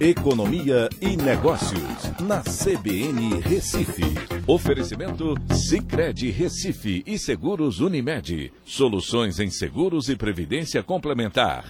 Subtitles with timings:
[0.00, 4.02] Economia e Negócios, na CBN Recife.
[4.46, 8.50] Oferecimento Cicred Recife e Seguros Unimed.
[8.64, 11.66] Soluções em seguros e previdência complementar.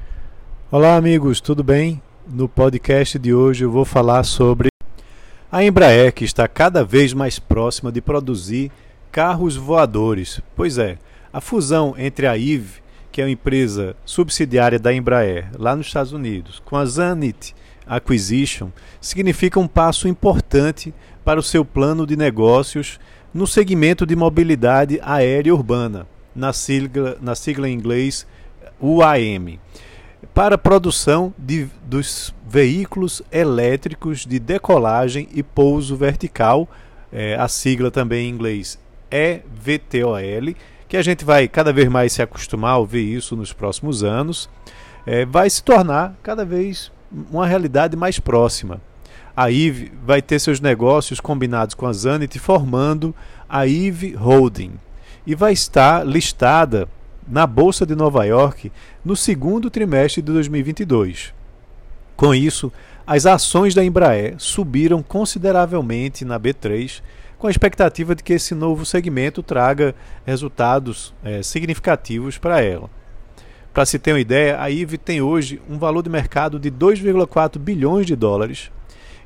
[0.70, 2.00] Olá, amigos, tudo bem?
[2.24, 4.68] No podcast de hoje eu vou falar sobre
[5.50, 8.70] a Embraer, que está cada vez mais próxima de produzir
[9.10, 10.40] carros voadores.
[10.54, 10.98] Pois é,
[11.32, 16.12] a fusão entre a IVE, que é uma empresa subsidiária da Embraer, lá nos Estados
[16.12, 17.56] Unidos, com a Zanit
[17.90, 18.68] Acquisition
[19.00, 20.94] significa um passo importante
[21.24, 23.00] para o seu plano de negócios
[23.34, 28.26] no segmento de mobilidade aérea urbana, na sigla, na sigla em inglês
[28.80, 29.58] UAM,
[30.32, 36.68] para a produção de, dos veículos elétricos de decolagem e pouso vertical,
[37.12, 38.78] é, a sigla também em inglês
[39.10, 40.54] EVTOL,
[40.88, 44.48] que a gente vai cada vez mais se acostumar a ouvir isso nos próximos anos,
[45.04, 46.92] é, vai se tornar cada vez
[47.30, 48.80] uma realidade mais próxima.
[49.36, 53.14] A IVE vai ter seus negócios combinados com a Zanit, formando
[53.48, 54.72] a IVE Holding
[55.26, 56.88] e vai estar listada
[57.26, 58.72] na Bolsa de Nova York
[59.04, 61.32] no segundo trimestre de 2022.
[62.16, 62.72] Com isso,
[63.06, 67.00] as ações da Embraer subiram consideravelmente na B3,
[67.38, 69.94] com a expectativa de que esse novo segmento traga
[70.26, 72.90] resultados é, significativos para ela.
[73.72, 77.58] Para se ter uma ideia, a IVE tem hoje um valor de mercado de 2,4
[77.58, 78.70] bilhões de dólares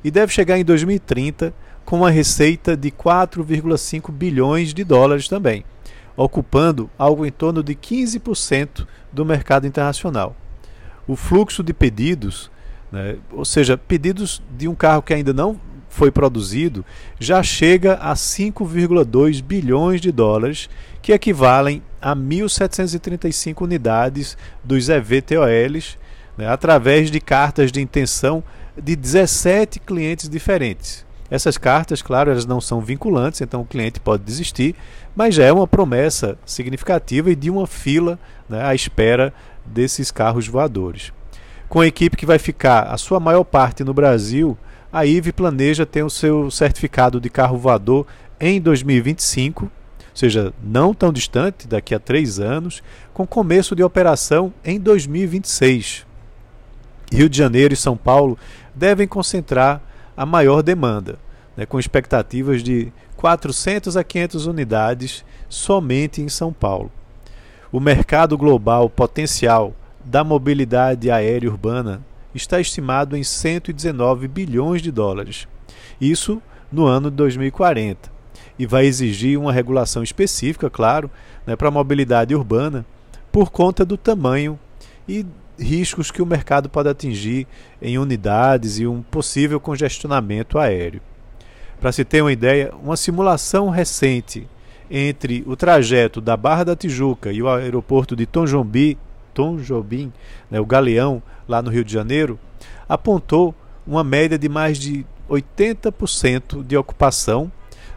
[0.03, 1.51] e deve chegar em 2030
[1.83, 5.65] com uma receita de 4,5 bilhões de dólares também,
[6.15, 10.35] ocupando algo em torno de 15% do mercado internacional.
[11.07, 12.51] O fluxo de pedidos,
[12.91, 15.59] né, ou seja, pedidos de um carro que ainda não
[15.95, 16.85] foi produzido,
[17.17, 20.69] já chega a 5,2 bilhões de dólares,
[21.01, 25.97] que equivalem a 1.735 unidades dos EVTOLs,
[26.37, 28.43] né, através de cartas de intenção
[28.77, 31.05] de 17 clientes diferentes.
[31.31, 34.75] Essas cartas, claro, elas não são vinculantes, então o cliente pode desistir,
[35.15, 38.19] mas já é uma promessa significativa e de uma fila
[38.49, 39.33] né, à espera
[39.65, 41.13] desses carros voadores.
[41.69, 44.57] Com a equipe que vai ficar a sua maior parte no Brasil,
[44.95, 48.07] a IVE planeja ter o seu certificado de carro voador
[48.39, 49.71] em 2025, ou
[50.13, 52.81] seja, não tão distante, daqui a três anos,
[53.13, 56.07] com começo de operação em 2026.
[57.11, 58.37] Rio de Janeiro e São Paulo
[58.73, 59.81] devem concentrar
[60.15, 61.19] a maior demanda,
[61.57, 66.89] né, com expectativas de 400 a 500 unidades somente em São Paulo.
[67.69, 69.73] O mercado global potencial
[70.05, 72.01] da mobilidade aérea urbana
[72.37, 75.47] está estimado em 119 bilhões de dólares.
[75.99, 76.41] Isso
[76.71, 78.13] no ano de 2040.
[78.57, 81.09] E vai exigir uma regulação específica, claro,
[81.45, 82.85] né, para a mobilidade urbana,
[83.31, 84.59] por conta do tamanho
[85.07, 85.25] e
[85.59, 87.47] riscos que o mercado pode atingir
[87.81, 91.01] em unidades e um possível congestionamento aéreo.
[91.79, 94.47] Para se ter uma ideia, uma simulação recente
[94.89, 98.97] entre o trajeto da Barra da Tijuca e o aeroporto de Tom Jobim,
[99.35, 100.13] Tom Jobim
[100.49, 102.39] né, o Galeão, lá no Rio de Janeiro,
[102.87, 103.53] apontou
[103.85, 107.51] uma média de mais de 80% de ocupação,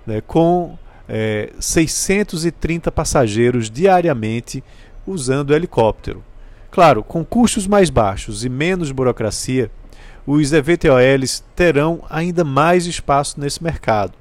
[0.04, 0.77] né, com
[1.09, 4.62] é, 630 passageiros diariamente
[5.06, 6.22] usando helicóptero.
[6.71, 9.71] Claro, com custos mais baixos e menos burocracia,
[10.27, 14.12] os EVTOLs terão ainda mais espaço nesse mercado,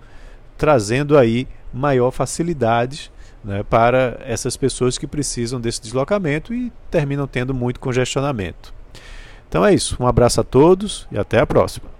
[0.57, 3.11] trazendo aí maior facilidades
[3.47, 8.73] né, para essas pessoas que precisam desse deslocamento e terminam tendo muito congestionamento.
[9.47, 9.95] Então é isso.
[9.99, 11.96] Um abraço a todos e até a próxima.